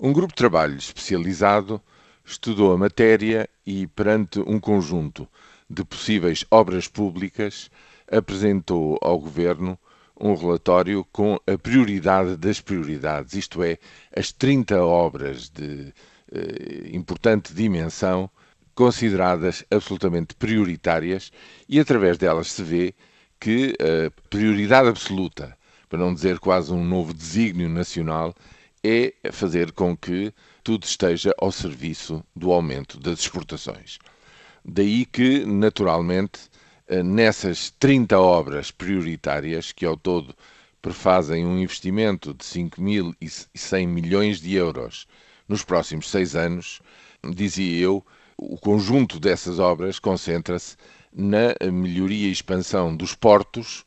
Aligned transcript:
Um 0.00 0.12
grupo 0.12 0.28
de 0.28 0.36
trabalho 0.36 0.76
especializado 0.76 1.82
estudou 2.24 2.72
a 2.72 2.78
matéria 2.78 3.50
e, 3.66 3.88
perante 3.88 4.38
um 4.38 4.60
conjunto 4.60 5.26
de 5.68 5.84
possíveis 5.84 6.44
obras 6.52 6.86
públicas, 6.86 7.68
apresentou 8.08 8.96
ao 9.02 9.18
Governo 9.18 9.76
um 10.20 10.36
relatório 10.36 11.04
com 11.10 11.36
a 11.44 11.58
prioridade 11.58 12.36
das 12.36 12.60
prioridades, 12.60 13.34
isto 13.34 13.60
é, 13.60 13.76
as 14.16 14.30
30 14.30 14.80
obras 14.80 15.50
de 15.50 15.92
eh, 16.30 16.90
importante 16.92 17.52
dimensão 17.52 18.30
consideradas 18.76 19.64
absolutamente 19.68 20.32
prioritárias 20.36 21.32
e 21.68 21.80
através 21.80 22.16
delas 22.16 22.52
se 22.52 22.62
vê 22.62 22.94
que 23.40 23.74
a 23.80 24.12
prioridade 24.30 24.88
absoluta, 24.88 25.58
para 25.88 25.98
não 25.98 26.14
dizer 26.14 26.38
quase 26.38 26.72
um 26.72 26.84
novo 26.84 27.12
desígnio 27.12 27.68
nacional, 27.68 28.32
é 28.82 29.12
fazer 29.32 29.72
com 29.72 29.96
que 29.96 30.32
tudo 30.62 30.84
esteja 30.84 31.32
ao 31.38 31.50
serviço 31.50 32.24
do 32.34 32.52
aumento 32.52 32.98
das 32.98 33.20
exportações. 33.20 33.98
Daí 34.64 35.04
que, 35.04 35.44
naturalmente, 35.44 36.50
eh, 36.86 37.02
nessas 37.02 37.70
30 37.78 38.18
obras 38.18 38.70
prioritárias, 38.70 39.72
que 39.72 39.86
ao 39.86 39.96
todo 39.96 40.34
prefazem 40.80 41.44
um 41.46 41.58
investimento 41.58 42.34
de 42.34 42.44
5.100 42.44 43.86
milhões 43.86 44.40
de 44.40 44.54
euros 44.54 45.06
nos 45.48 45.64
próximos 45.64 46.10
seis 46.10 46.36
anos, 46.36 46.80
dizia 47.34 47.78
eu, 47.78 48.04
o 48.36 48.56
conjunto 48.56 49.18
dessas 49.18 49.58
obras 49.58 49.98
concentra-se 49.98 50.76
na 51.12 51.54
melhoria 51.72 52.28
e 52.28 52.32
expansão 52.32 52.94
dos 52.94 53.14
portos, 53.14 53.84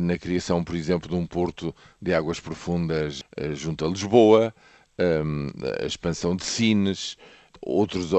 na 0.00 0.18
criação, 0.18 0.62
por 0.62 0.74
exemplo, 0.74 1.08
de 1.08 1.14
um 1.14 1.26
porto 1.26 1.74
de 2.00 2.12
águas 2.12 2.40
profundas 2.40 3.22
eh, 3.36 3.54
junto 3.54 3.84
a 3.84 3.88
Lisboa, 3.88 4.54
ehm, 4.98 5.48
a 5.80 5.86
expansão 5.86 6.36
de 6.36 6.44
Sines, 6.44 7.16
outros, 7.60 8.10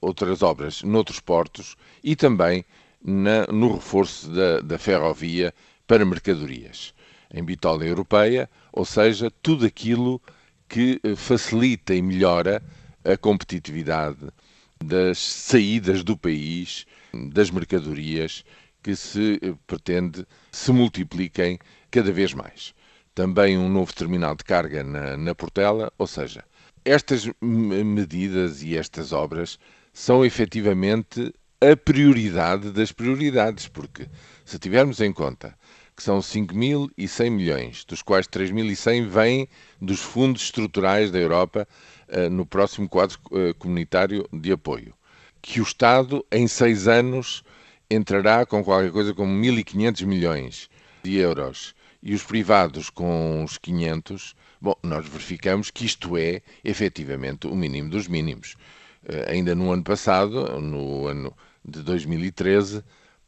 outras 0.00 0.42
obras 0.42 0.82
noutros 0.82 1.20
portos 1.20 1.76
e 2.02 2.14
também 2.14 2.64
na, 3.02 3.46
no 3.46 3.74
reforço 3.74 4.30
da, 4.30 4.60
da 4.60 4.78
ferrovia 4.78 5.52
para 5.86 6.04
mercadorias 6.04 6.94
em 7.32 7.44
bitola 7.44 7.84
europeia, 7.84 8.48
ou 8.72 8.84
seja, 8.84 9.30
tudo 9.42 9.66
aquilo 9.66 10.20
que 10.68 11.00
eh, 11.02 11.14
facilita 11.14 11.94
e 11.94 12.02
melhora 12.02 12.62
a 13.04 13.16
competitividade 13.16 14.18
das 14.82 15.18
saídas 15.18 16.04
do 16.04 16.16
país, 16.16 16.86
das 17.32 17.50
mercadorias 17.50 18.44
que 18.82 18.94
se 18.96 19.38
eh, 19.42 19.54
pretende 19.66 20.26
se 20.50 20.72
multipliquem 20.72 21.58
cada 21.90 22.12
vez 22.12 22.34
mais. 22.34 22.74
Também 23.14 23.58
um 23.58 23.68
novo 23.68 23.92
terminal 23.92 24.34
de 24.34 24.44
carga 24.44 24.84
na, 24.84 25.16
na 25.16 25.34
Portela, 25.34 25.92
ou 25.98 26.06
seja, 26.06 26.44
estas 26.84 27.28
medidas 27.42 28.62
e 28.62 28.76
estas 28.76 29.12
obras 29.12 29.58
são 29.92 30.24
efetivamente 30.24 31.32
a 31.60 31.76
prioridade 31.76 32.70
das 32.70 32.92
prioridades, 32.92 33.66
porque 33.66 34.06
se 34.44 34.58
tivermos 34.58 35.00
em 35.00 35.12
conta 35.12 35.54
que 35.96 36.02
são 36.04 36.20
5.100 36.20 37.30
milhões, 37.30 37.84
dos 37.84 38.02
quais 38.02 38.28
3.100 38.28 39.08
vêm 39.08 39.48
dos 39.82 40.00
fundos 40.00 40.42
estruturais 40.42 41.10
da 41.10 41.18
Europa 41.18 41.66
uh, 42.08 42.30
no 42.30 42.46
próximo 42.46 42.88
quadro 42.88 43.18
uh, 43.32 43.52
comunitário 43.58 44.24
de 44.32 44.52
apoio, 44.52 44.94
que 45.42 45.60
o 45.60 45.64
Estado, 45.64 46.24
em 46.30 46.46
seis 46.46 46.86
anos, 46.86 47.42
entrará 47.90 48.44
com 48.44 48.62
qualquer 48.62 48.92
coisa 48.92 49.14
como 49.14 49.32
1.500 49.40 50.04
milhões 50.04 50.70
de 51.02 51.16
euros 51.16 51.74
e 52.02 52.14
os 52.14 52.22
privados 52.22 52.90
com 52.90 53.42
uns 53.42 53.58
500, 53.58 54.36
bom, 54.60 54.74
nós 54.82 55.08
verificamos 55.08 55.70
que 55.70 55.86
isto 55.86 56.16
é 56.16 56.42
efetivamente 56.62 57.46
o 57.46 57.56
mínimo 57.56 57.90
dos 57.90 58.06
mínimos. 58.06 58.56
Uh, 59.04 59.30
ainda 59.30 59.54
no 59.54 59.70
ano 59.70 59.82
passado, 59.82 60.60
no 60.60 61.06
ano 61.06 61.34
de 61.64 61.82
2013, 61.82 62.84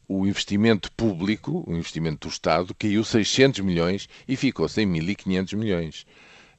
o 0.07 0.27
investimento 0.27 0.91
público, 0.91 1.63
o 1.67 1.75
investimento 1.75 2.27
do 2.27 2.31
Estado, 2.31 2.75
caiu 2.75 3.03
600 3.03 3.61
milhões 3.61 4.09
e 4.27 4.35
ficou 4.35 4.67
sem 4.67 4.87
1.500 4.87 5.55
milhões. 5.55 6.05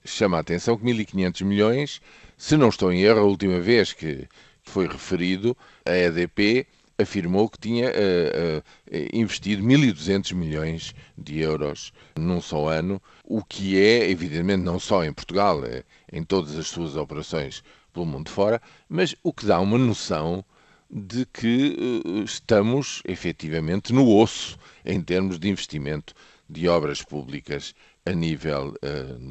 Chama 0.05 0.38
a 0.38 0.41
atenção 0.41 0.76
que 0.76 0.84
1.500 0.84 1.44
milhões, 1.44 2.00
se 2.37 2.56
não 2.56 2.69
estou 2.69 2.93
em 2.93 3.03
erro, 3.03 3.21
a 3.21 3.25
última 3.25 3.60
vez 3.60 3.93
que 3.93 4.26
foi 4.62 4.88
referido, 4.88 5.56
a 5.84 5.97
EDP 5.97 6.66
afirmou 7.02 7.48
que 7.48 7.58
tinha 7.58 7.90
uh, 7.90 8.58
uh, 8.58 9.08
investido 9.12 9.62
1.200 9.62 10.34
milhões 10.34 10.94
de 11.16 11.40
euros 11.40 11.92
num 12.16 12.40
só 12.40 12.68
ano, 12.68 13.00
o 13.24 13.42
que 13.44 13.78
é, 13.78 14.10
evidentemente, 14.10 14.62
não 14.62 14.78
só 14.78 15.04
em 15.04 15.12
Portugal, 15.12 15.64
é 15.64 15.84
em 16.12 16.22
todas 16.22 16.56
as 16.58 16.68
suas 16.68 16.96
operações 16.96 17.62
pelo 17.92 18.06
mundo 18.06 18.30
fora, 18.30 18.60
mas 18.88 19.14
o 19.22 19.32
que 19.32 19.46
dá 19.46 19.60
uma 19.60 19.78
noção 19.78 20.44
de 20.90 21.26
que 21.26 22.02
uh, 22.06 22.22
estamos 22.22 23.02
efetivamente 23.06 23.92
no 23.92 24.08
osso 24.14 24.58
em 24.84 25.00
termos 25.00 25.38
de 25.38 25.48
investimento 25.48 26.14
de 26.48 26.69
obras 26.69 27.02
públicas 27.02 27.74
a 28.04 28.12
nível 28.12 28.74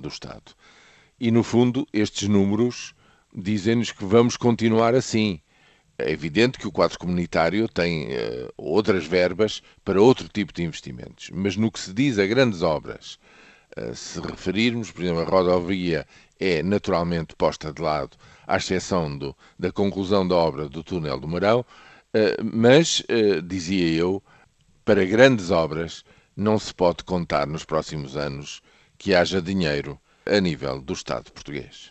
do 0.01 0.07
Estado. 0.07 0.55
E, 1.19 1.29
no 1.29 1.43
fundo, 1.43 1.85
estes 1.93 2.27
números 2.27 2.95
dizem-nos 3.35 3.91
que 3.91 4.03
vamos 4.03 4.35
continuar 4.37 4.95
assim 4.95 5.39
é 5.97 6.11
evidente 6.11 6.57
que 6.57 6.67
o 6.67 6.71
quadro 6.71 6.97
comunitário 6.97 7.67
tem 7.67 8.07
uh, 8.07 8.51
outras 8.57 9.05
verbas 9.05 9.61
para 9.83 10.01
outro 10.01 10.27
tipo 10.27 10.53
de 10.53 10.63
investimentos, 10.63 11.29
mas 11.31 11.55
no 11.55 11.71
que 11.71 11.79
se 11.79 11.93
diz 11.93 12.17
a 12.17 12.25
grandes 12.25 12.61
obras, 12.61 13.19
uh, 13.77 13.95
se 13.95 14.19
referirmos, 14.19 14.91
por 14.91 15.03
exemplo, 15.03 15.21
a 15.21 15.25
rodovia 15.25 16.07
é 16.39 16.63
naturalmente 16.63 17.35
posta 17.35 17.71
de 17.71 17.81
lado, 17.81 18.17
à 18.47 18.57
exceção 18.57 19.17
do, 19.17 19.35
da 19.57 19.71
conclusão 19.71 20.27
da 20.27 20.35
obra 20.35 20.67
do 20.67 20.83
túnel 20.83 21.19
do 21.19 21.27
Marão, 21.27 21.59
uh, 21.59 22.43
mas, 22.43 23.03
dizia 23.43 23.87
eu, 23.93 24.23
para 24.83 25.05
grandes 25.05 25.51
obras 25.51 26.03
não 26.35 26.57
se 26.57 26.73
pode 26.73 27.03
contar 27.03 27.45
nos 27.45 27.63
próximos 27.63 28.17
anos 28.17 28.61
que 28.97 29.13
haja 29.13 29.41
dinheiro 29.41 29.99
a 30.25 30.39
nível 30.39 30.81
do 30.81 30.93
Estado 30.93 31.31
português. 31.31 31.89